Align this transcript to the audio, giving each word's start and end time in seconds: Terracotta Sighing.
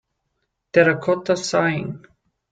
Terracotta 0.71 1.35
Sighing. 1.35 2.03